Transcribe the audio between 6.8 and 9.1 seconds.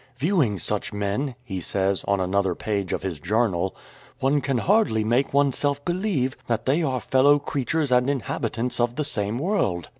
are fellow creatures and inhabitants of the